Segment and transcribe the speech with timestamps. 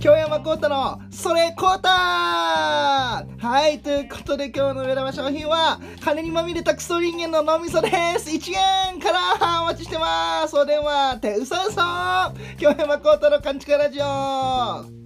[0.00, 7.88] 京山幸太のそれ幸太はいということで今日の目玉商品は金にまみれたクソ人間の脳みそで
[8.18, 8.52] す1
[8.92, 10.56] 円からお待ちしてます。
[10.56, 11.80] お電話手うさうそ
[12.58, 15.03] 京山幸太の勘違いラジオ。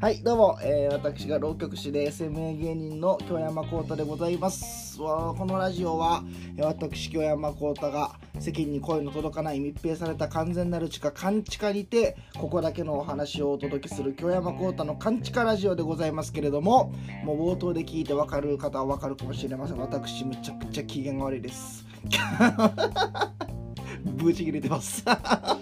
[0.00, 4.96] はいどうも、えー、私が浪曲師で SMA 芸人の京山幸太でございます。
[4.96, 6.24] このラジオは
[6.58, 19.76] 私京山幸太が世間に声の届かない密閉された完全なる地下勘地下にてここだけのお話をお届けする京山幸太の勘地下ラジオでございますけれどももう冒頭で聞いて分かる方は分かるかもしれません。
[19.76, 21.84] 私むちゃくちゃ機嫌が悪いです。
[24.16, 25.04] ブチ切れてます。
[25.06, 25.58] あ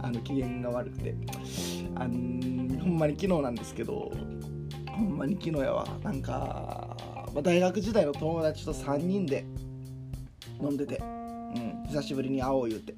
[0.00, 1.16] の機嫌が悪くて。
[1.96, 4.12] あのほんまに昨日なんですけど
[4.86, 5.86] ほんまに昨日やわ。
[6.02, 6.96] なんか、
[7.32, 9.44] まあ、大学時代の友達と3人で
[10.60, 12.94] 飲んでて、うん、久しぶりに会おう言うて。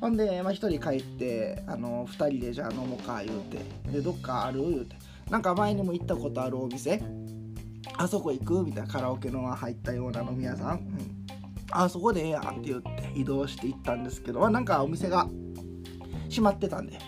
[0.00, 3.58] ほんで、まあ、1人帰ってあの2人でじゃあ飲もうか言うて
[3.90, 4.96] でどっかある言うて。
[5.30, 7.02] なんか前にも行ったことあるお店
[7.96, 11.26] あそこ行くみたいなカラオケの入ったような飲み屋さん、うん、
[11.70, 15.26] あそこでええやんって言って移動して行ったんですけど、まあ、なんかお店が
[16.28, 16.98] 閉まってたんで。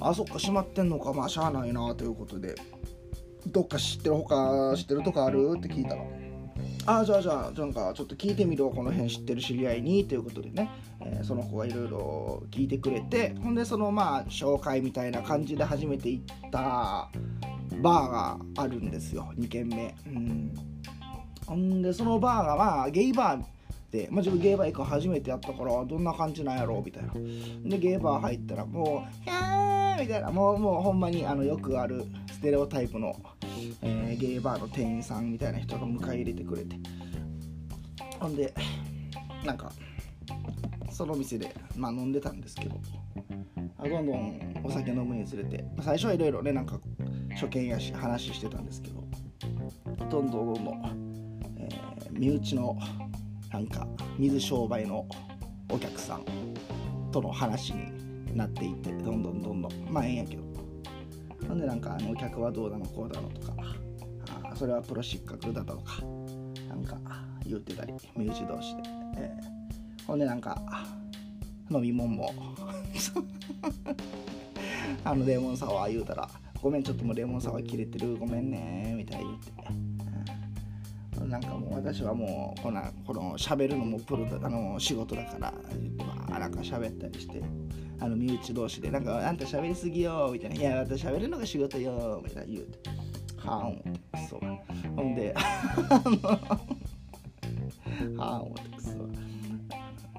[0.00, 1.12] あそっか閉まってんのか。
[1.12, 2.54] まあしゃあないなということで。
[3.46, 5.54] どっか知ってるほか知ってるとこある？
[5.56, 6.02] って聞いたら
[6.86, 13.34] あじゃあじゃあなんかちょっと聞いてみろこの辺知ってる知り合いにということでね、えー、その子がいろいろ聞いてくれて。
[13.42, 19.32] ほんでそのまあ紹介みたいな感じで初めて行ったバーがあるんですよ。
[19.38, 19.94] 2軒目。
[20.06, 20.52] うん。
[21.46, 23.42] ほんでそのバーがまあゲイバー、
[24.10, 33.16] まあ、自分ゲイバー行く初めてやったからどんな感じなんやろうみたいなでゲイバー入ったらもう「ヒャー!」みたいなもうもうほんまにあのよくあるステレオタイプの、
[33.82, 36.76] えー、ゲイバーの店員さんみたいな人が迎え入れてくれて
[38.20, 38.52] ほんで
[39.44, 39.72] なんか
[40.90, 42.76] その店で、まあ、飲んでたんですけど
[43.82, 46.78] どんどんお酒飲むにつれて最初はいろいろねなんか
[47.34, 49.04] 初見やし話してたんですけど
[50.10, 52.76] どんどんどんどん、えー、身内の
[53.50, 53.86] なんか
[54.18, 55.06] 水商売の
[55.70, 56.24] お客さん
[57.10, 59.72] との話になっていってどんどんどんどん。
[59.90, 60.42] まあええんやけど。
[61.48, 63.54] ほんでなんかあのお客はどうだのこうだのとか。
[64.44, 66.02] あそれはプロ失格だとか。
[66.68, 66.98] なんか
[67.46, 68.82] 言ってたり身内同士で、
[69.16, 70.60] えー、ほんでなんか
[71.70, 72.30] 飲み物も。
[75.04, 76.28] あのレモンサワー言うたら
[76.60, 78.16] ごめんちょっともうレモンサワー切れてる。
[78.16, 79.52] ごめんねみたいに言って。
[81.28, 85.54] なんかもう私はもうこのこの喋るのもプロだあの仕事だから
[86.30, 87.42] あなんか喋ったりして
[88.00, 90.56] あの身内同士でなんかあんた喋りすぎよみたいな。
[90.56, 92.78] いや私喋るのが仕事よみたいな言うて。
[93.38, 93.90] はあ思って
[94.28, 94.36] そ。
[94.36, 94.40] う
[94.96, 95.34] ほんで
[98.16, 98.90] はあ思ってくそ。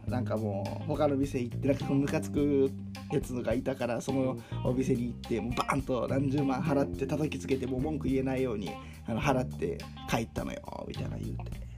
[0.09, 2.69] なんかもう他の店行ってなんかムカつく
[3.11, 8.71] やつがいたからそのお店に行ってもうバーンと何十万払って叩きつけてもう文句言えないように
[9.07, 9.77] あの払って
[10.09, 11.69] 帰ったのよみたいな言うて。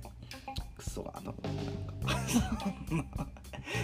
[0.77, 3.21] クソがと思って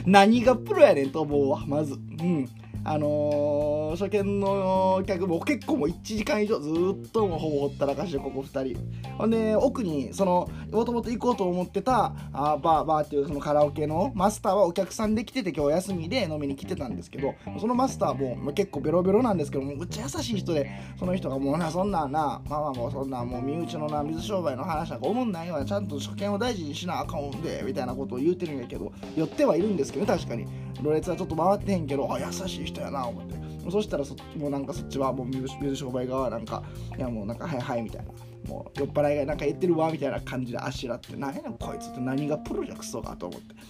[0.06, 1.94] 何がプロやねんと思うわまず。
[1.94, 2.50] うん
[2.84, 8.80] あのー、初見の客も結構もう1時間以上ずっともうほぼほったらかしてここ2人。
[9.18, 30.46] ほんで奥にそのもともと行こうと思ってたあバーバーっていうそのカラオケのマスターはお客さんで来てて今日休みで飲みに来てたんですけどそのマスターも、結構ベロベロなんですけどもうっちゃ優しい人でその人がもうなそんなんなまあまあもうそんなもう身内のな水商売の話なんか思んないわちゃんと初見を大事にしなあかんでみたいなことを言うてるんやけど寄ってはいるんですけど確かに。
[30.84, 33.36] ろれつはちょっと回ってへんけどあ優しい人やな思って。
[33.72, 36.64] そしたらそもうなんかそっちはもう水商売側はなんか
[36.98, 38.12] いやもうなんかはいはいみたいな。
[38.48, 43.56] もう酔っ払いがなんか言ってるわみたいな感じであしらって何やねんこいつって何がプロじゃクソかと思って。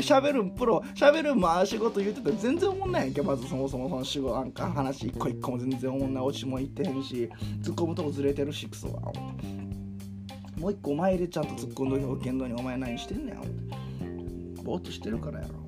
[0.00, 7.28] 喋るんプロ喋るんまあ仕事言ってて全然思んないやんけまずそもそもその仕事なんか話一個一個も全然思んないオチも言ってへんし
[7.62, 10.60] 突っ込むとこずれてるしクソは思って。
[10.60, 15.65] もう一個お前でちゃんと突っ込んどけ保険道にお前何してんねんぼーっとしてるからやろ。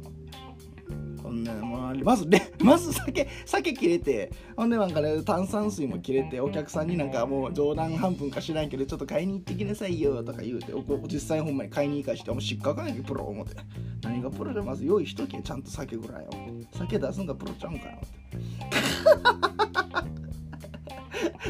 [1.29, 10.73] ほんでまあまずねまず酒酒切れてほんでなんかね炭酸水も切れてお客さんになんかもう冗談半分か知らんけどちょっと買いに行ってきなさいよとか言うて
[11.07, 13.57] 実際ほんまに買いに行かしてもう失格やんけプロ思って。
[14.03, 16.31] 何がプロじゃまず用意しとけちゃんと酒ぐらいを。
[16.73, 19.58] 酒出すんがプロちゃうんかよって。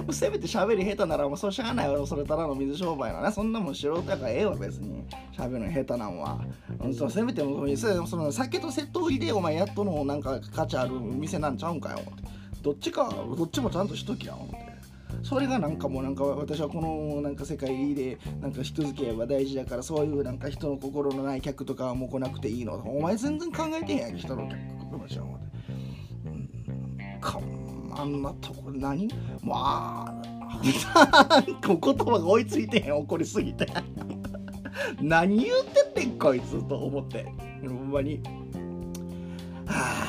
[0.07, 3.33] うせめて喋り下手ならもうそうしゃあないわそれただの水商売のね。
[3.33, 5.05] そんなもん素人やからええわ別に。
[5.37, 6.41] 喋るの下手なんは、
[6.81, 7.67] うん、そせめても
[8.07, 11.99] その酒とセット売りでお前やっとのなんか価値ある店なんちゃうんかよ。
[12.01, 12.25] 思って
[12.63, 14.69] どっちかどっちもちゃんとしときや思って。
[15.23, 22.75] それがなんかもうなんか私はこのなんか世界でなんか人付き合いは大事だからそういうなんか人の心のない客とかはもう来なくていいの。
[22.75, 25.27] お前全然考えてへんやん人の客の人は
[26.27, 27.21] うん。
[27.21, 27.41] か
[27.99, 29.09] あんなとこ何？
[29.43, 30.23] もうあ
[30.63, 32.97] 言葉が追いついてへん。
[32.97, 33.67] 怒りすぎて。
[35.03, 37.27] 何言ってんねんこいつと思って。
[37.61, 38.23] ほんまに。
[39.67, 40.05] あ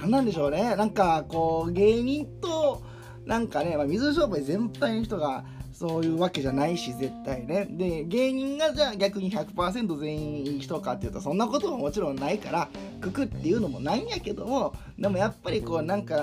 [0.00, 0.74] 何なんでしょうね。
[0.74, 2.82] なんかこう芸人と
[3.26, 5.44] なんかね、まあ、水商売全体の人が
[5.78, 7.68] そういうわけじゃないし絶対ね。
[7.70, 12.68] で芸人がじゃあ逆に100%全員いい人かっていうとそんなことももちろんないから
[13.00, 16.20] くくっていうのもないんやけどもでもやっぱりこうなんか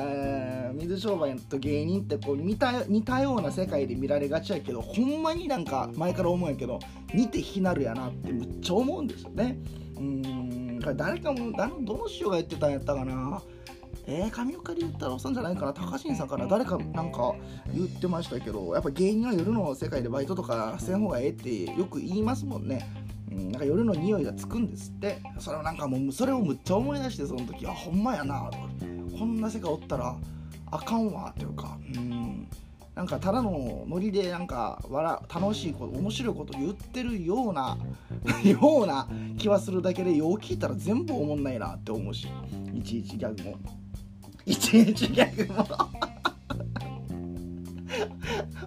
[0.73, 6.79] 水商売と芸人ってこう似た似たような世界で見られがちやけどほんまになんか前から思うんやけど
[7.13, 9.57] 似て非なるやなってむっちゃ思うんですよね。
[9.95, 13.41] うん誰かもどの師匠が言ってたんやったかな。
[14.07, 15.73] えー、上岡で言ったらおっさんじゃないかな？
[15.73, 17.33] 高新さんから誰かなんか
[17.73, 22.87] 言ってましたけどやっぱ芸人は夜の世界でバイトとかせん方がええってよく言いますもんね。
[23.31, 25.19] うん、なんか夜の匂いがつくんですって。
[25.39, 28.49] それをなんかもうそれをむっちゃ思い出してその時あほんまやな。
[28.51, 28.57] と
[29.17, 30.15] こんな世界おったら
[30.71, 31.77] あかんわっていうか。
[31.95, 32.47] うん。
[32.95, 37.77] なんかただのノリでなんか笑楽しいこと面白いこと言ってるような
[38.41, 42.29] ような気はするだけでよう聞いたら全部おもんないなって思うし
[42.73, 43.57] いちいちギャグも
[44.45, 45.67] いちいちギャグも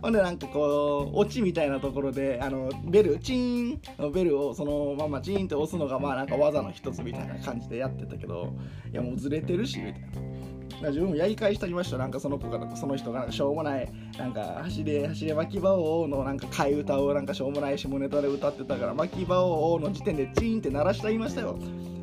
[0.00, 8.54] ほんでなんかこうオチみたいなところであのベルチーンのベルをそのままチーンって押すのがまあなんか技の一つみたいな感じでやってたけど
[8.92, 10.88] いやもうずれてるしみたいな。
[10.90, 11.98] 自分もやり返してありました。
[11.98, 21.58] なんかその子がその人がなんかしょうもないなんか走れ走れ巻き場王のなんか替え歌をなんかしょうもない下ネタで歌ってたから巻き場王の時点でチーンって鳴らしてありましたよ。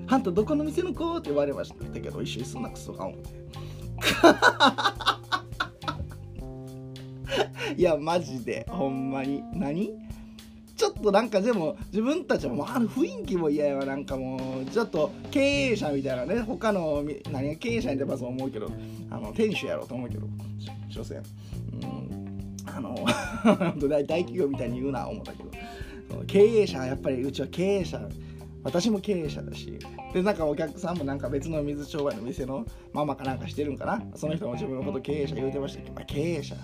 [0.07, 0.23] あん。
[0.23, 3.29] たどこの店の子って言われましたけど一緒にすんなクソが思って
[7.77, 9.43] いやマジでほんまに。
[9.53, 10.05] 何？
[10.75, 17.01] ちょっとなんかでも自分たちもあの雰囲気も嫌やわなんかもうちょっと経営者みたいなね他の
[17.31, 18.69] 何が経営者にでもそう思うけど
[19.09, 20.27] あの店主やろうと思うけど
[20.89, 21.23] 所詮。
[21.81, 22.57] うん。
[22.67, 22.93] あの
[23.87, 25.51] 大企業みたいに言うな思ったけど。
[26.27, 27.99] 経営者やっぱりうちは経営者
[28.65, 29.79] 私も経営者だし
[30.11, 34.01] でなんかお客さんもなんか別の水商売の店のママかなんかしてるんかな？
[34.15, 36.55] その人も自分のこと経営者言うてましたけど、経営者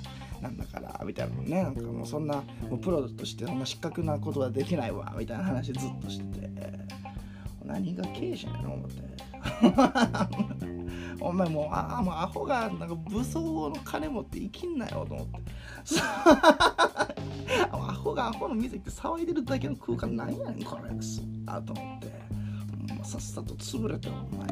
[0.41, 1.63] なんだからみたいなのね。
[1.63, 6.51] なんかもうそんなもうプロとしてそんな失格なことはできないわみたいな話ずっとしてて。
[7.63, 8.73] 何が経営者やの？
[8.73, 10.80] 思って。
[11.21, 15.39] お前もうああもうアホがなんか武装の金持って生きんなよと思って。
[17.71, 20.93] アホがアホの店って騒いでるだけの空間なんやねんこれ。
[20.95, 22.07] クソあと思って、
[23.03, 24.47] さっさと潰れてお前。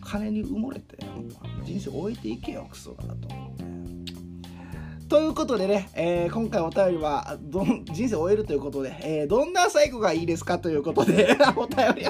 [0.00, 0.98] 金に埋もれて
[1.64, 3.70] 人生終えていけよクソだと思って。
[5.08, 12.04] ということでね、えー、今回お便りはどん人生を終えるということで、えー、どんな最後がいいですかということで お便り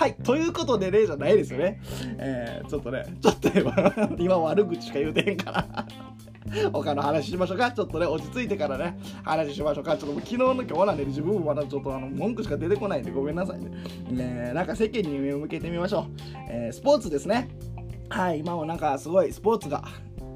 [0.00, 1.78] はい、ということでね、じゃないですよね。
[2.16, 5.86] えー、ちょっとね、ちょっと今、 今悪口しか言うてへんから
[6.72, 7.70] 他の話しましょうか。
[7.70, 9.98] ちょっとね、落ち着いてからね、話しましょうか。
[9.98, 13.70] ちょっと昨日の今日はね、自分もまだちょっとあの文句しか出てこないんでごめんなさいね。
[14.10, 16.04] ねなんか世間に目を向けてみましょう。
[16.48, 17.50] えー、スポーツですね。
[18.08, 19.84] はい、今もなんかすごいスポーツが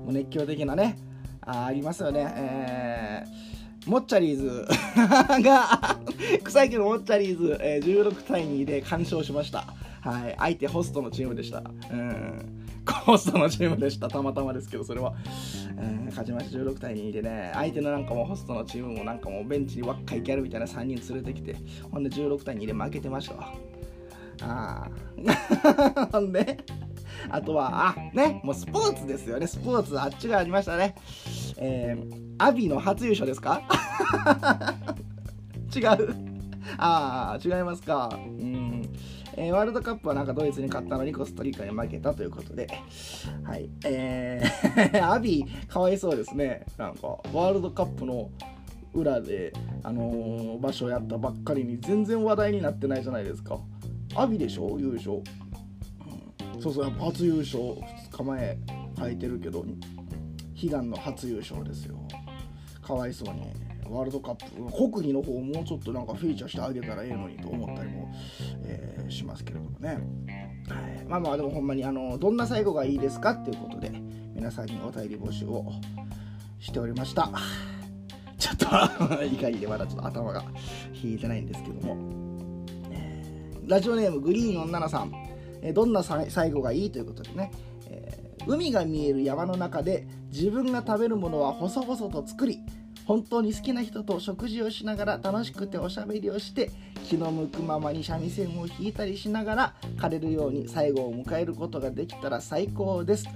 [0.08, 0.99] 熱狂的なね、
[1.40, 2.34] あありますよね。
[2.37, 3.53] えー、
[3.86, 4.66] モッチャリーズ
[5.42, 5.98] が
[6.42, 9.66] 草野のモッチャリーズ、えー、16対2で完勝しました。
[10.00, 11.62] はい、相手ホストのチームでした。
[11.90, 12.64] うん
[13.04, 14.09] ホストのチームでした。
[14.09, 15.14] たまたまですけど、それは。
[16.09, 21.56] 勝ちました16対2でね、相手のなんかもホストのチームもなんかもうベンチに若いギャルみたいな3人連れてきて、
[21.90, 23.35] ほんで16対2で負けてました。
[24.47, 26.09] ああ。
[26.12, 26.59] ほんで、
[27.30, 29.47] あとは、あ、ね、もうスポーツですよね。
[29.47, 30.94] スポーツ、あっちがありましたね。
[31.56, 33.62] えー、アビの初優勝ですか？
[35.75, 35.84] 違う。
[36.78, 38.11] ああ、違いますか。
[38.14, 38.82] うん。
[39.37, 42.68] えー、ワールドカップはなんかドイツに勝ったのにコスタリカに負けたということで、
[43.42, 43.68] はい。
[43.84, 46.64] えー、 アビ、かわいそうですね。
[46.78, 48.30] なんか、ワールドカップの
[48.92, 53.58] 裏で、あのー、場所やったばっかりに全然話題になってないじゃないですか。
[54.14, 54.78] アビでしょ？
[54.78, 55.16] 優勝。
[55.16, 55.25] うん
[56.62, 58.58] そうそうやっぱ初優勝2日前
[58.96, 59.66] 書いてるけど
[60.66, 61.97] 悲願の初優勝ですよ。
[62.83, 63.52] かわいそうに。
[63.88, 68.11] ワールドカップ国技の方もうちょっとなんかフィーチャーしてあげたらええのにと思ったりも、
[68.64, 69.99] えー、しますけれどもね、
[70.68, 73.90] はい、まあまあでもほんまにあのどんな最後がいいですかっていうことで
[74.35, 75.71] 皆さんにお便り募集を
[76.61, 77.30] しておりました。
[78.38, 78.66] ちょっと
[79.23, 80.42] 怒りでまだちょっと頭が
[80.94, 81.97] 引いてないんですけども、
[83.66, 85.12] ラジオネームグリーン女のさん。
[85.73, 87.50] どんな最後がいいということでね、
[87.88, 92.59] え、海が見える山の中で自分が食べるものは細々と作り
[93.05, 96.73] 本当に好きな人と食事をしながら楽しくておしゃべりをして
[97.05, 103.29] 気の向くままに三味線を弾いたりしながら枯れるように最後を迎えることができたら最高です。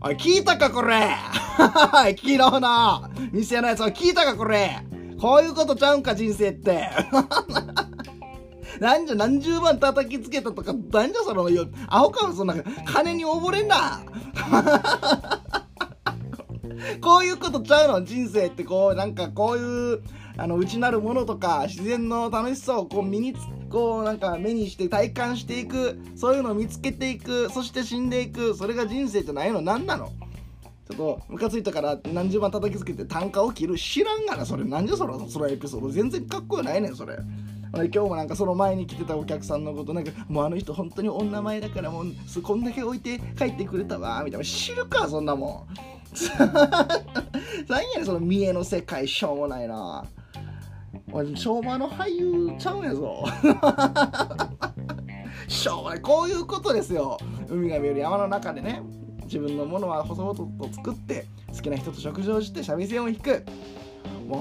[0.00, 1.10] おい、聞いたかこれ。
[1.58, 4.78] 昨日の店のやつを聞いたかこれ。
[5.20, 6.88] こういうことちゃうんか人生って。
[8.80, 11.46] なんじゃ何十万叩きつけたとか、なんじゃその、
[11.88, 12.54] アホかそんな、
[12.86, 14.00] 金に溺れんな。
[17.00, 18.04] こういうことちゃうの？
[18.04, 20.02] 人生ってこうなんかこういう
[20.36, 29.60] あの内なるものとか自然の楽しさをこう身につこうなんか目にして体感していくそういうのを見つけていくそして死んでいくそれが人生じゃないの？
[29.60, 30.12] 何なの？
[30.88, 33.76] ちょっとムカついたから何十万叩きつけて単価を切る？
[33.76, 34.64] 知らんがなそれ。
[34.64, 35.90] 何じゃそのそのエピソード。
[35.90, 37.16] 全然かっこよないねんそれ。
[37.72, 42.06] 今日もなんかその前に来てたお客さんのことなんかもうあの人本当に女前だからもう
[42.42, 44.44] こんだけ置いて帰ってくれたわみたいな。
[44.44, 45.99] 知るかそんなもん。
[47.68, 50.04] 何やねんその見栄の世界しょうもないな。
[51.12, 53.24] 俺昭和の俳優ちゃうんやぞ。
[55.48, 57.18] しょうもないこういうことですよ。
[57.48, 58.82] 海が見える山の中でね
[59.24, 63.44] 自分のものは細々と作って好きな人と食事をして三味線を弾く。
[64.26, 64.36] も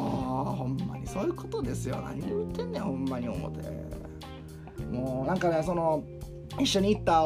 [0.53, 2.01] うほんまにそういうことですよ。
[2.03, 3.69] 何言ってんねんほんまに思って。
[4.91, 6.03] もうなんかねその
[6.57, 7.21] 一緒に行った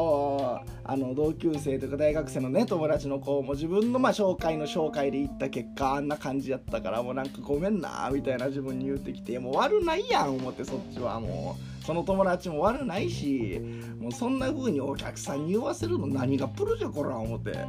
[0.86, 11.18] あの同級生とか大学生のね友達の子も自分のまあ紹介の紹介で行った結果あんな感じやったからもうなんかごめんなみたいな自分に言ってきてもう悪ないやん思ってそっちは。
[11.20, 13.60] もうその友達も悪ないし
[14.00, 17.52] もうそんな風にお客さんに言わせるの何がプロじゃこら思って。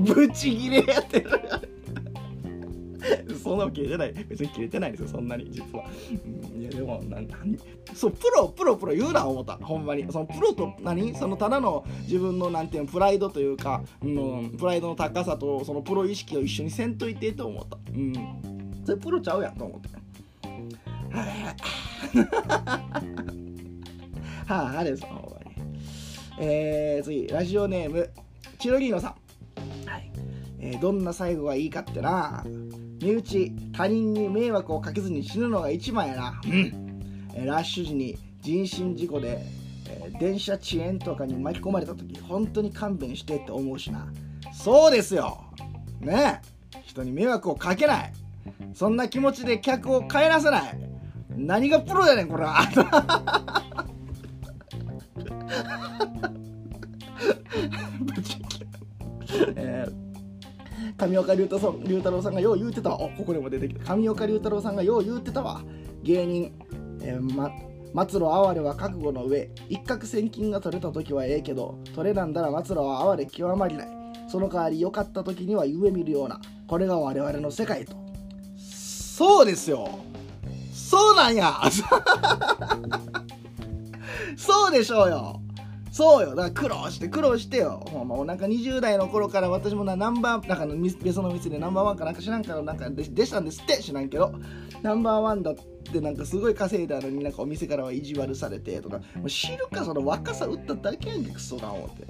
[0.00, 1.30] ブチギレやってる。
[3.48, 4.12] そんな切れてない。
[4.12, 5.84] 別に切れてないですよ、そんなに、実は。
[6.54, 7.28] うん、いや、でも、な、な
[7.94, 9.54] そう、プロ、プロ、プロ言うな、思った。
[9.56, 10.04] ほんまに。
[10.10, 17.78] そのプロと何、そのただの自分の、なんていうの、プライドというか、うん、プライドの高さと、そのプロ意識を一緒にせんといてと思った。
[17.90, 18.12] うん。
[18.84, 19.88] それプロちゃうやんと思って。
[21.10, 21.54] は
[24.46, 25.28] あ、 はあ、あれです、ほんまに。
[26.40, 28.10] えー、次、ラジオネーム、
[28.58, 29.27] チロギーノさん。
[30.60, 32.44] えー、どんな最後がいいかってな。
[33.00, 36.40] 身内他人に迷惑をかけずに死ぬのが一番やな。
[36.44, 39.40] うん、えー、ラッシュ時に人身事故で、
[39.88, 44.08] えー、電車遅延とかに巻き込まれた時本当に勘弁してって思うしな。
[44.52, 45.44] そうですよ。
[46.00, 46.42] ね。
[46.84, 48.12] 人に迷惑をかけない。
[48.74, 50.78] そんな気持ちで客を帰らせない。
[51.36, 52.58] 何がプロやねんこれは。
[60.98, 63.00] 上岡龍太さん龍太郎さんがよう言うてたわ。
[63.00, 63.94] おここでも出てきた。
[63.94, 65.62] 上岡龍太郎さんがよう言うてたわ。
[66.02, 66.52] 芸人、
[67.02, 67.52] えー、ま
[68.08, 73.88] 末路哀れは覚悟の上一攫千金が取れた時はええけど取れなんだら末路は哀れ極まりない。
[74.28, 76.40] その代わり良かった時には夢見るような。
[76.66, 77.96] これが我々の世界と。
[78.56, 80.00] そうですよ。
[80.72, 81.54] そうなんや。
[84.36, 85.40] そうでしょうよ。
[85.98, 86.36] そうよ。
[86.36, 87.84] だから苦労して苦労してよ。
[87.90, 94.32] ほんま、なんか20代の頃から私もな、ナンバー、なんかの別の店でナンバーワンかなんか知らんからなんかででしたんですって知らんけど、
[94.80, 102.06] ナンバーワンだってなんかすごい稼いだのになんかお店からは意地悪されてとか、もう知るかその若さ打っただけやんけ、クソが思って。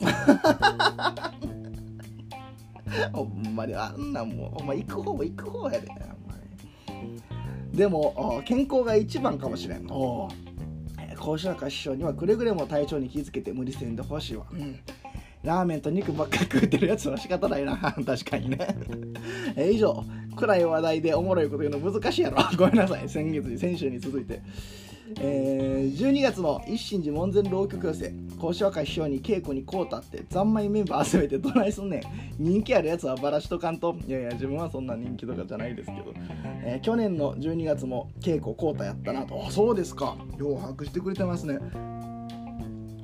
[3.12, 5.86] ほんまにあんなもう、ほんま行く方も行く方やで。
[7.74, 9.86] でも、健康が一番かもしれん。
[9.90, 10.30] お
[11.28, 14.78] 甲子中師匠にはくれぐれも体調に気づけて無理せんでほしいわ、うん、
[15.42, 18.58] ラーメンと肉ばっかり食ってるやつは仕方ないな 確かにね。
[19.56, 20.04] え以上。
[20.36, 22.38] 暗い話題でおもろいこと言うの難しいやろ。
[22.56, 23.08] ごめんなさい。
[23.08, 24.40] 先月先週に続いて
[25.20, 32.02] えー、12月の一心寺門前浪曲寄せ講師若い師匠に稽古にこうたって三枚メンバー集めてどないすんねん
[32.38, 36.14] 人気あるやつはバラしとかんといやいや自分はそんな人気とかじゃないですけど、
[36.62, 41.58] えー、去年の12月も稽古こうたやったなとあそうですかよう把握してくれてますね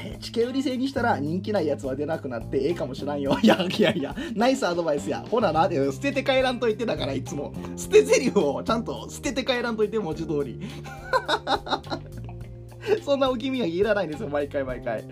[0.04, 3.38] えチケ売り制にしたら人気ないやつは出なくなってええかもしらんよ。
[3.42, 5.24] いやいやいや、ナイスアドバイスや。
[5.30, 7.52] ほなな、捨てて帰らんといてだからいつも。
[7.76, 10.60] 捨て台詞をちゃんと捨てて帰らんといて文字通り。
[13.04, 15.00] そんなお気味はいらないんですよ、毎回毎回。
[15.00, 15.04] い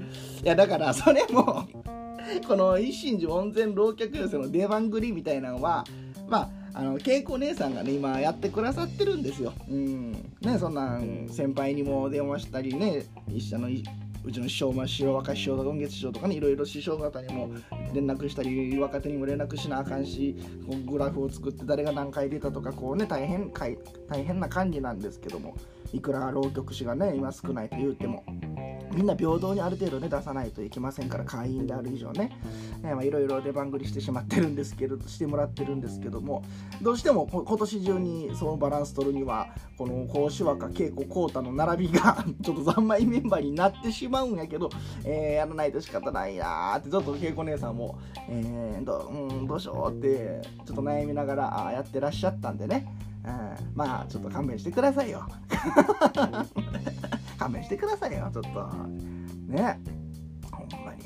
[0.45, 1.67] や、だからそれも
[2.47, 5.85] この一心寺温泉老客寄せの出番繰りみたいなのは、
[6.29, 9.53] まあ、あの恵子姉さんがね今やってくださってるんですよ。
[9.69, 13.69] うんねそんなん先輩にも電話したりね一緒の
[14.25, 17.51] うちの師匠、まあ、白若師匠とか今月師匠とかにいろいろ師匠方にも
[17.93, 20.37] 連絡したり若手にも連絡しなあかんし
[20.87, 23.77] グラフを作って誰が何回出たとかこうね大変大
[24.25, 25.57] 変な管理なんですけども
[25.93, 28.25] いくら浪曲師がね今少ないと言うても
[28.95, 32.37] みんな平等にある程度ね出さないといけませんから会員である以上ね。
[33.03, 36.45] いろいろ出番繰りしてしまってるんですけどしてもらってるんですけども
[36.81, 44.71] どうしても今年中にそのバランス取るにはこの講師若稽古浩太の並びが ちょっと三昧メンバーになってしまうんやけど、
[45.05, 52.87] えー、やらないと仕方ないなーってちょっと稽古姉さんも、えー、ど,、うん、どうしようってちょっと悩みながらあやってらっしゃったんでね、
[53.25, 55.27] うん、まあちょっと勘弁してくださいよ。
[57.43, 58.49] 勘弁してくださいよちょっと。
[59.49, 59.81] ね。
[60.51, 61.03] ほんまに。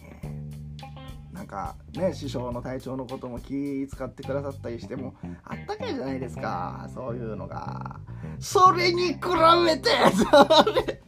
[1.32, 5.14] なんかね師匠の体調のことも気使ってくださったりしても
[5.44, 8.00] あったかいじゃないですかそういうのが。
[8.38, 9.18] それに比
[9.66, 11.02] べてそれ。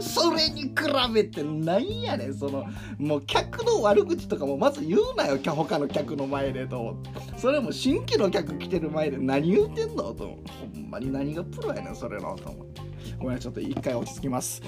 [0.00, 0.72] それに比
[1.12, 2.64] べてなんやねんその
[2.98, 6.96] もう客の悪口とかもまず言うなよ他の客の前でと。
[7.36, 10.24] それも新規の客来てる前で何言うてんのと。
[10.24, 12.71] ほんまに何がプロやねんそれのと思って。
[13.22, 14.60] ごめんちょっと一回落ち着きます。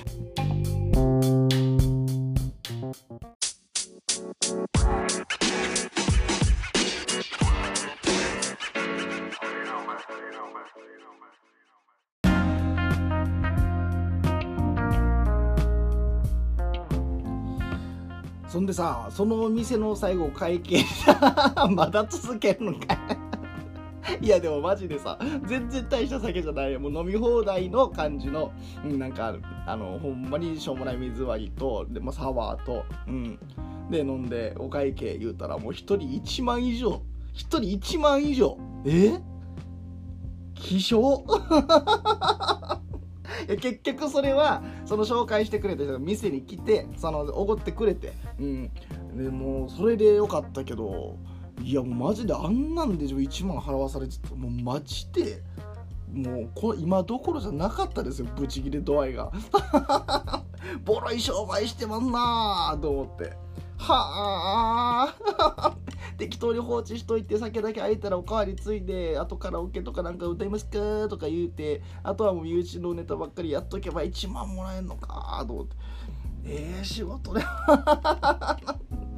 [18.49, 20.84] そんでさそのお店の最後会計
[21.75, 23.24] まだ続けるのか
[24.23, 26.80] いやでもマジでさ全然大した酒じゃないよ。
[26.80, 28.52] もう飲み放題の感じの、
[28.85, 29.35] うん、なんか
[29.66, 33.38] あのほんまにしょうもない水割りとでもサワーとうん。
[33.90, 36.90] で飲んでお会計言うたらもう1人1万以上。
[36.90, 37.00] 1
[37.35, 38.59] 人1万以上。
[38.87, 39.21] え？
[40.54, 41.25] 希少
[43.61, 48.12] 結局それはその紹介してくれた人が店に来てそのおごってくれて。
[48.38, 48.71] うん。
[49.16, 51.16] でもうそれでよかったけど
[51.62, 54.34] いやもうマジであんなんで1万払わされてた。
[54.34, 55.42] もうマジで。
[56.12, 59.32] もうこ今どころじゃなかったですよブチギレ度合いが。
[60.84, 63.37] ボロい商売してまんなーと思って。
[63.78, 65.76] はあ。
[66.16, 75.76] 適当に放置しといて酒だけ空いたらおかわりついで後からオケとかなんか歌いますかとか言うてあとはもう身内のネタばっかりやっとけば1万もらえんのかと思って。
[76.47, 77.43] ええー、仕事で。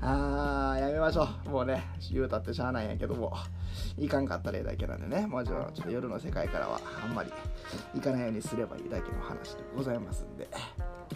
[0.00, 1.50] あーやめましょう。
[1.50, 3.32] もうね言うたってしゃあないんやけども。
[3.96, 5.26] いかんかった例だけなんでね。
[5.26, 7.32] もちろんちょっと夜の世界からはあんまり
[7.94, 10.48] 行かないようにすればいいだけの話でございますんで。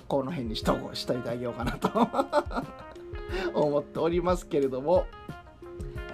[0.08, 1.90] この辺にしとしといてあげようかなと
[3.54, 5.06] 思っておりますけれども、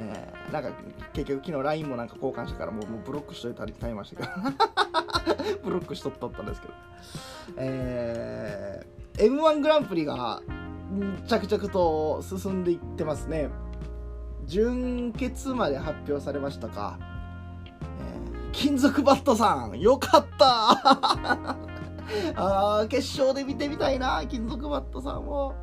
[0.00, 0.70] えー、なんか
[1.12, 4.28] 結局昨日 LINE もなんか交換してからもうもうブロックしといたり買いましたけど
[5.64, 6.74] ブロックしとったんですけど。
[7.56, 10.42] えー、M1 グランプリが
[11.26, 13.50] 着々と進んでいってますね。
[14.46, 16.98] 準決まで発表されましたか、
[18.00, 21.56] えー、金属バットさんよかった。
[22.80, 25.54] あ決勝で見てみたいな金属バットさんを。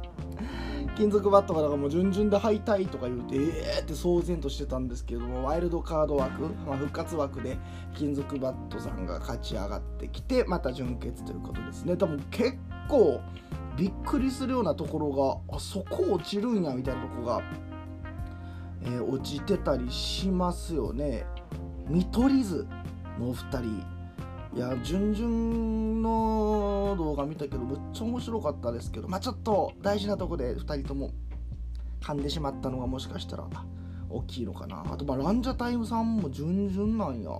[0.96, 3.40] 金属バットがだからもう順々で敗退とか言うてえ
[3.78, 7.58] えー、って騒然としてたんですけどもワイルドカード枠、まあ、復活枠で
[7.94, 11.98] 金属バットさんが勝ち上がってきてまた準決ということですね。
[11.98, 13.22] 多分結構
[13.78, 17.42] びっくりするようなところがあそこ落ちるんやみたいなとこが、
[18.84, 21.26] えー、落ちてたりしますよね。
[21.88, 22.66] 見取り図
[23.20, 23.95] のお二人。
[24.56, 29.08] いや順々の動画見たけどむっちゃ面白かったですけど。
[29.10, 31.12] まあちょっと大事なとこで2人とも
[32.02, 33.46] 噛んでしまったのがもしかしたら
[34.10, 34.86] 大きいのかな。
[34.90, 37.32] あとまあランジャタイムさんも順々なんや。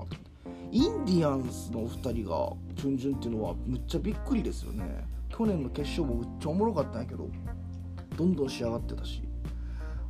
[0.72, 5.08] インディアンスのお二人が順々っていうのはむっちゃびっくりですよね。
[5.30, 7.30] 去年の決勝もめっちゃおもろかったんやけど
[8.18, 9.24] どんどん仕上がってたし。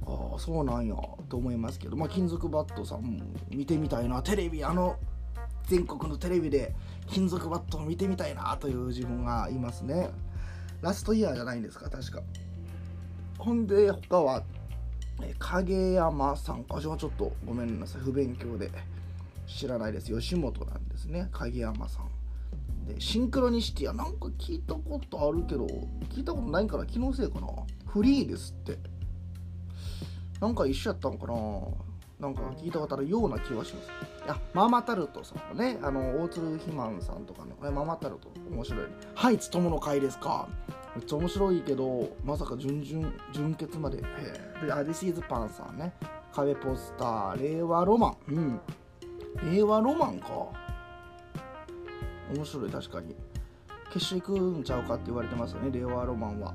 [0.07, 0.95] ああそうなんや
[1.29, 1.95] と思いますけど。
[1.95, 4.23] まあ金属バットさんも見てみたいな。
[4.23, 4.95] テレビあの
[5.67, 6.73] 全国のテレビで
[7.07, 10.09] 金属バットを見てみたいなという自分がいますね。
[10.81, 12.21] ラストイヤーじゃないんですか確か。
[13.37, 14.43] ほんで他は
[15.39, 16.63] 影山さん。
[16.63, 18.01] か私はちょっとごめんなさい。
[18.01, 18.69] 不勉強で
[19.47, 20.13] 知らないです。
[20.13, 21.29] 吉本なんですね。
[21.31, 22.09] 影山さん。
[22.87, 25.65] でシンクロニシティはなんか聞いたことあるけど
[26.13, 27.47] 聞いたことないから気のせいかな。
[27.87, 28.77] フリーですって。
[30.39, 31.33] なんか一緒やったんかな。
[32.19, 33.89] なんか聞いたことあるような気はします。
[34.27, 40.47] あママタルトさんねあの大鶴ひまんさんとかねこれママタルト面白い、はいつともの会ですか。
[40.95, 43.97] めっちゃ面白いけどまさか準々準決まで。
[43.97, 45.93] でアディシーズパンさんね。
[46.33, 48.15] 壁ポスター令和ロマン。
[48.29, 48.61] うん。
[49.53, 50.27] 令和ロマンか。
[52.33, 53.15] 面白い確かに。
[53.91, 56.53] 決勝行くんちゃうかって言われてますよね令和ロマンは、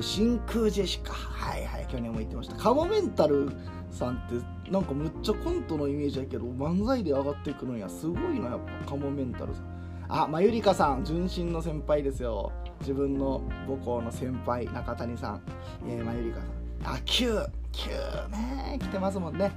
[0.00, 1.12] 真空ジェシカ。
[1.12, 2.56] はいはい去年も言ってました。
[2.56, 3.50] カモメンタル
[3.90, 9.64] さんってなんかむっちゃコントのイメージやけど漫才で上がってくるんやすごいなやっぱカモメンタルさん。
[10.08, 12.52] あマユリカさん純真の先輩ですよ。
[12.80, 15.42] 自分の母校の先輩中谷さん、
[15.88, 16.40] え、まゆりか
[16.82, 16.94] さん。
[16.94, 17.38] あ Q
[17.72, 17.90] Q
[18.30, 19.50] ね来てますもんね、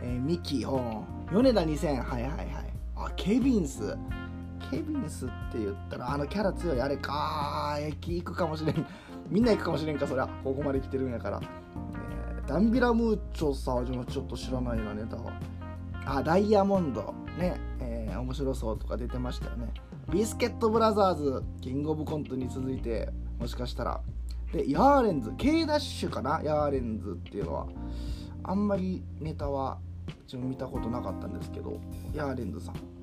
[0.00, 2.48] えー、ミキお米田2000はいはいはい。
[2.96, 3.96] あケビンス。
[4.70, 8.86] ケビンスって言ったらあのキャラ強いあれか駅行くかもしれん。
[9.28, 10.28] みんな行くかもしれんかそりゃ。
[10.44, 15.32] ここまで来てるんやから、えー、ダンビラムーチョさはちょっと知らないなネタは。
[16.06, 19.72] あダイヤモンドね、えー、面白そうとか出てましたよね。
[20.10, 24.00] ビスケットブラザーズキングオブコントに続いてもしかしたら。
[24.52, 26.40] でヤーレンズ K ダッシュかな？
[26.42, 27.66] ヤーレンズっていうのは。
[28.44, 29.78] あんまりネタは
[30.24, 31.78] 自分見たことなかったんですけど
[32.14, 32.97] ヤーレンズさん。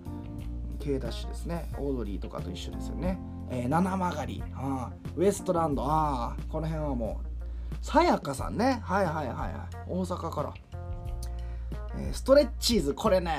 [0.86, 1.68] K ダッシュですね。
[1.80, 3.18] オードリーとかと一緒ですよね、
[3.50, 4.44] えー、七曲り。
[4.54, 5.84] あウエストランド。
[5.84, 8.82] あこの辺はもうさやかさんね。
[8.84, 9.52] はいはいはいはい。
[9.88, 10.54] 大阪から。
[11.98, 13.32] えストレッチーズこれね。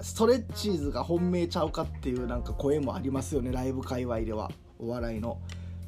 [0.00, 3.52] ストレッチーズが本命ちゃうかっていうなんか声もありますよね。
[3.52, 4.50] ライブ界隈では。
[4.78, 5.38] お笑いの。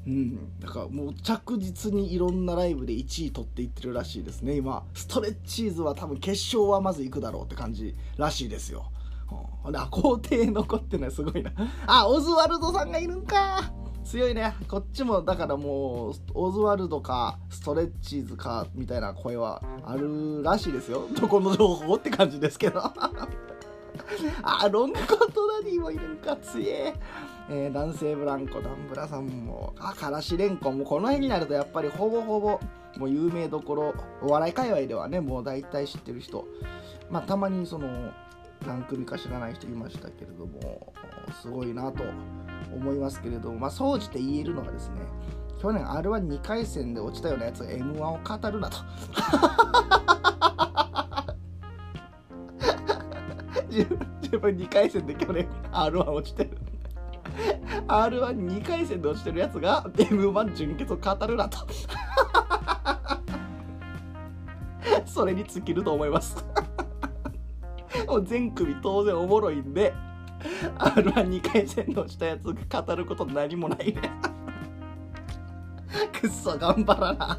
[0.06, 0.60] うん。
[0.60, 4.56] だからもう着実にいろんなライブで1位取っていってるらしいですね。
[4.56, 4.84] 今。
[4.92, 8.92] ストレッチーズは多分決勝はまず行くだろうって感じらしいですよ。
[9.28, 11.52] ほん、あ、皇帝残ってのはすごいな。
[11.86, 13.72] あ、オズワルドさんがいるんか。
[14.04, 14.54] 強いね。
[14.68, 21.06] こっちも、だからもう、オズワルドか、ストレッチーズか、みたいな声はあるらしいですよ。
[21.20, 22.80] どこの情報って感じですけど。
[24.42, 26.94] あ、ロングコートダディもいるんか、強え。
[27.50, 32.60] え、男性ブランコ、ダンブラさんも、あ、からしれんこも、この辺になるとやっぱりほぼほぼ、
[32.96, 36.46] もう有名どころ、お笑い界隈ではね、もう大体知ってる人。
[37.10, 38.10] まあ、たまにその、
[38.66, 40.92] 何組か知らない人いましたけれども
[41.42, 42.04] すごいなと
[42.74, 44.96] 思いますけれどもまあ総じて言えるのはですね
[45.60, 48.78] 去年 r 1 2回戦で落ちたようなやつが m 1を語るなと。
[53.68, 56.56] 自分自分2回戦で去年 r 1落ちてる。
[57.88, 61.58] r 1 2回戦で落ちてるやつが m 1準決を語るなと。
[65.06, 66.44] それに尽きると思います。
[68.08, 69.94] も全組当然おもろいんで
[70.78, 74.00] R12 回戦のしたやつ語ること何もないね
[76.20, 77.38] くっそ頑張らな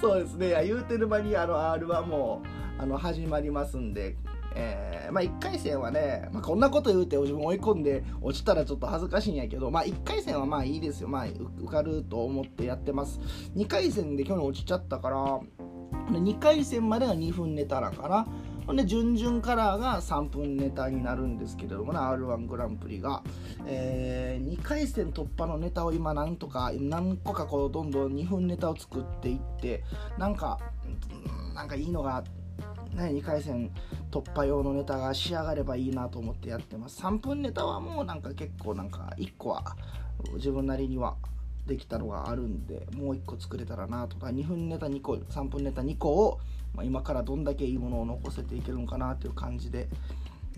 [0.00, 2.42] そうですね言うてる間にあの R1 も
[2.78, 4.16] あの始まりますんで
[4.54, 11.08] えー、まあ1回戦はね、まあ、こんなこと言うて自分追い込んで落ちたらちょっと恥ずかしいんやけど、まあ1回戦はまあいいですよ。
[11.08, 13.20] まあ受かると思ってやってます。
[13.56, 15.40] 2回戦で去年落ちちゃったから、
[16.10, 18.26] 2回戦までが2分ネタだから、
[18.66, 23.22] ほんで準々カラーが3分ネタになるんですけれどもね r 1グランプリが、
[23.66, 29.82] えー、2回戦突破のネタを今なんとか何個かこうどんどん2分ネタを作っていって
[30.18, 30.58] なんか
[31.54, 32.22] なんかいいのが
[32.94, 33.70] ね、2回戦
[34.10, 37.00] 突破用のネタが仕上がればいいなと思ってやってます。
[37.02, 39.76] 3分ネタはもうなんか結構なんか1個は
[40.34, 41.16] 自分なりには
[41.66, 44.16] できたのがあるんでもう1個作れたらなと。
[44.18, 46.40] か2分ネタ2個3分ネタ2個を
[46.74, 49.88] まあ、今からどんだけいいものを残せていけるのかなという感じで、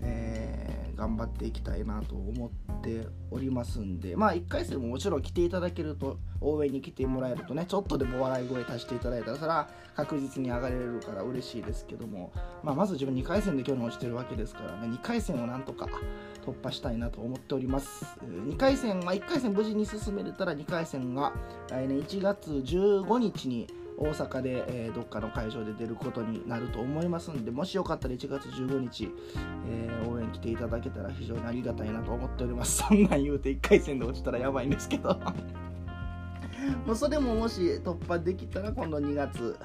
[0.01, 12.31] えー、頑張っていきたいなと思っておりますんでまあ1回戦ももちろん来ていただけると応援に来てもらえるとねちょっとでも笑い声足していただいたらそれは確実に上がれるから嬉しいですけども、
[12.63, 15.87] まあ、まず自分2回戦で今日に落ちてるわけですからね2回戦をなんとか
[16.45, 18.05] 突破したいなと思っております。
[18.23, 21.33] 2回戦は1回戦無事に進めれたら2回戦が
[21.69, 29.09] 来年1月15日に大阪で、えー、どっかの会場で出ることになると思いますんでもしよかったら1月15日、
[29.67, 32.83] えー、応援来ていただけたら非常にありがたいなと思っております。
[32.87, 35.19] そんなん言うて1回戦で落ちたらやばいんですけど。
[36.85, 39.55] もうそれももし突破できたら今度2月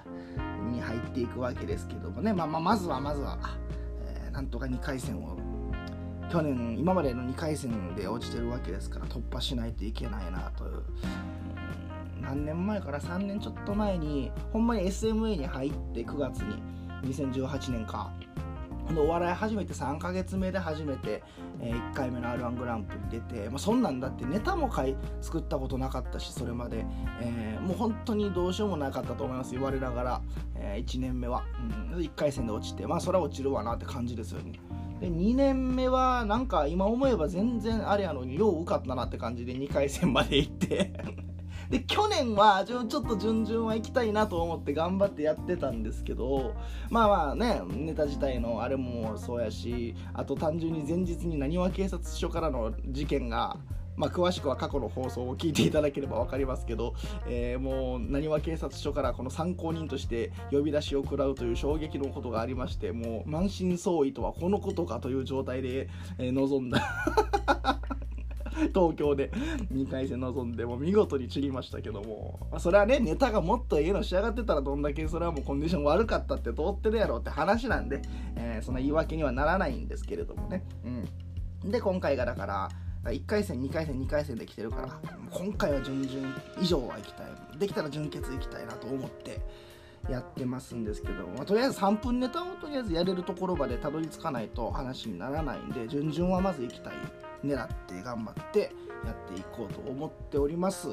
[0.71, 3.39] に入っていくわけですけどもね、まあ、まあまずはまずは、
[4.05, 5.39] えー、なんとか2回戦を
[6.31, 10.83] 去年今までの2回戦で落ちてるわけですから突破しないといけないなという、
[12.31, 16.63] 何年前から3年ちょっと前にほんまに SMA に入って9月に
[17.03, 18.13] 2018年か。
[18.97, 21.23] お笑い始めて3ヶ月目で初めて、
[21.61, 26.85] えー、1回目の r 1グランプリ出て、まあ、そんなんだってネタも買い作ったことなかったしそれまで、
[27.21, 30.23] えー、もう本当にどうしようもなかったと思います言われながら、
[30.57, 31.45] えー、1年目は、
[31.93, 34.59] うん、1回戦で落ちてまあそれは落ちるわなって感じですよね。
[35.01, 40.93] で2年目はなんか今思えば全然あれやのによう受かったなって感じで2回戦まで行って。
[41.71, 46.55] で去年はちょっと順々は行きたいなと思って頑張ってやってたんですけど
[46.91, 53.57] まあまあねネタ自体のあれもそうやしあと単純に前日になにわ警察署からの事件が
[53.97, 56.95] まあ、詳しくは過去の放送を聞いていただければ分かりますけど、
[57.29, 66.81] えー、もう、なにわ警察署からこの参考人として呼び出しを食らうという衝撃のことがありまして、もう、満身創痍とはこのことかという状態で、えー、臨んだ。
[68.75, 69.31] 東京で
[69.73, 78.03] 2回戦臨んでも見事に散りましたけども、ま、それはねネタがもっとええの仕上がってたらどんだけそれはもうコンディション悪かったって通ってるやろって話なんで、
[78.37, 80.65] えー、そんな言い訳にはならないんですけれどもね、
[81.65, 82.69] うん、で今回がだから
[83.05, 87.27] 1回戦2回戦2回戦で来てるから今回は準々以上は行きたい。
[87.59, 89.41] できたら準決行きたいなと思って
[90.11, 96.95] やってますんですけど、まあ、とりあえず3分ネタをとりあえずやれるところまでたどり着かないと話にならないんで準々はまず行きたい
[97.45, 98.73] 狙って頑張って
[99.05, 100.89] やっていこうと思っております。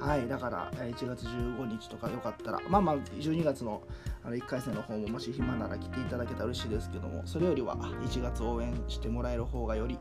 [0.00, 3.82] はいだから1月15日とかよかったらまあまあ12月の
[4.24, 9.98] あの1回戦の方ももし暇なら来ていただけたら嬉しいですけどもそれよりは1月応援してもらえる方がより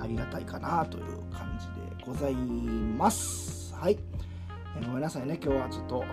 [0.00, 1.66] ありがたいかなという感じ
[1.98, 3.74] でございます。
[3.74, 3.98] はい。
[4.76, 6.04] えごめんなさいね今日はちょっと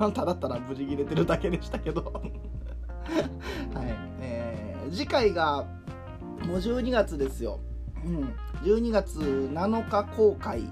[0.00, 2.02] もうただただ無事切れてるだけでしたけど。
[3.74, 5.66] はい、えー、次回が
[6.46, 7.60] もう12月ですよ、
[8.04, 10.62] うん、12月7日公開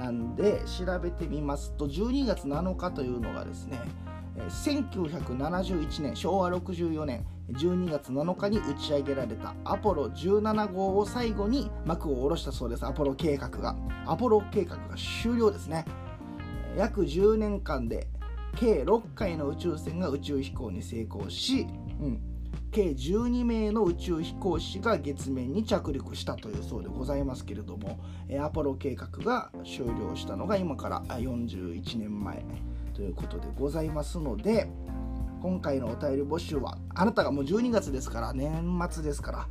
[0.00, 3.80] なんで調べてみますと12月7日というのがですね
[4.48, 12.86] 1971年昭和64年12月7日に打ち上げられたアポロ17号を最後に幕を下ろしたそうです。
[12.86, 13.76] アポロ計画が。
[14.06, 15.84] アポロ計画が終了ですね。
[16.76, 18.08] 約10年間で
[18.56, 21.66] 計6回の宇宙船が宇宙飛行に成功し、
[22.00, 22.20] うん、
[22.70, 28.00] 計12名の宇宙飛行士が月面に着陸したというそうでございますけれども
[28.40, 32.44] アポロ計画が終了したのが今から41年前
[32.94, 34.68] ということでございますので
[35.40, 39.48] 今回のお便り募集はあなたがもう12月ですから年末ですから、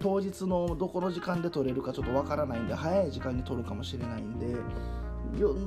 [0.00, 4.56] 当日のどこの時間で撮れるかちょっとわからないんで早い時間に撮るかもしれないんで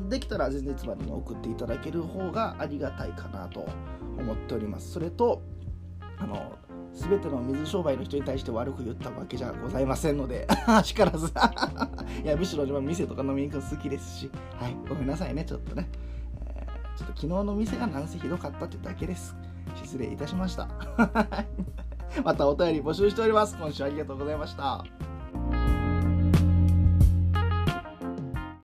[0.09, 3.67] できたら前日までに送っていただける方がありがたいかなと
[4.17, 4.91] 思っております。
[4.91, 5.41] それと
[6.17, 6.57] あの
[6.93, 11.27] 全ての水商売の人に対して悪く言ったわけじゃございませんので あしからず。
[12.23, 14.31] いやむしろ自分店とか飲みに行くの好きですし。
[14.59, 15.89] はいごめんなさいねちょっとね、
[16.45, 19.35] えー、ちょっと昨日の店がなんせひどかったってだけです。
[19.75, 20.67] 失礼いたしました。
[22.23, 23.57] またお便り募集しております。
[23.57, 24.83] 今週ありがとうございました。